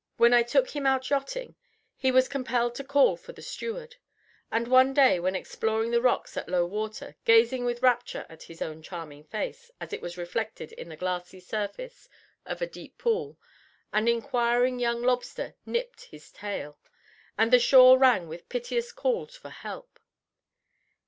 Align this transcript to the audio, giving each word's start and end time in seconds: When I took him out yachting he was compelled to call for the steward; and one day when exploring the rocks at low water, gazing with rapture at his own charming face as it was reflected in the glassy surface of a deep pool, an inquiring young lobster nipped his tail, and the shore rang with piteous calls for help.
When 0.17 0.33
I 0.33 0.41
took 0.41 0.71
him 0.71 0.87
out 0.87 1.07
yachting 1.11 1.53
he 1.95 2.11
was 2.11 2.27
compelled 2.27 2.73
to 2.73 2.83
call 2.83 3.15
for 3.15 3.33
the 3.33 3.43
steward; 3.43 3.97
and 4.51 4.67
one 4.67 4.95
day 4.95 5.19
when 5.19 5.35
exploring 5.35 5.91
the 5.91 6.01
rocks 6.01 6.35
at 6.35 6.49
low 6.49 6.65
water, 6.65 7.15
gazing 7.23 7.65
with 7.65 7.83
rapture 7.83 8.25
at 8.27 8.41
his 8.41 8.63
own 8.63 8.81
charming 8.81 9.23
face 9.25 9.69
as 9.79 9.93
it 9.93 10.01
was 10.01 10.17
reflected 10.17 10.71
in 10.71 10.89
the 10.89 10.95
glassy 10.97 11.39
surface 11.39 12.09
of 12.47 12.63
a 12.63 12.65
deep 12.65 12.97
pool, 12.97 13.37
an 13.93 14.07
inquiring 14.07 14.79
young 14.79 15.03
lobster 15.03 15.53
nipped 15.67 16.05
his 16.05 16.31
tail, 16.31 16.79
and 17.37 17.53
the 17.53 17.59
shore 17.59 17.99
rang 17.99 18.27
with 18.27 18.49
piteous 18.49 18.91
calls 18.91 19.35
for 19.37 19.49
help. 19.51 19.99